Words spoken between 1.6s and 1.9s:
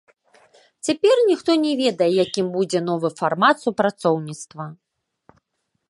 не